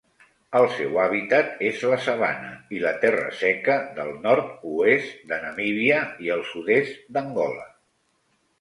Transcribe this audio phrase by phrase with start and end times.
[0.59, 6.35] El seu hàbitat és la sabana i la terra seca del nord-oest de Namíbia i
[6.39, 7.73] el sud-est d'Angola.